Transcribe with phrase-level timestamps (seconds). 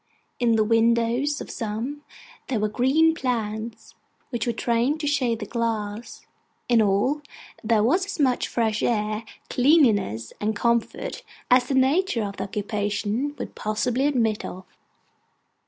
[0.39, 2.01] In the windows of some,
[2.47, 3.93] there were green plants,
[4.31, 6.25] which were trained to shade the glass;
[6.67, 7.21] in all,
[7.63, 13.35] there was as much fresh air, cleanliness, and comfort, as the nature of the occupation
[13.37, 14.65] would possibly admit of.